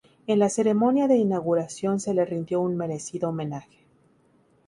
[0.25, 3.85] En la ceremonia de inauguración se le rindió un merecido homenaje.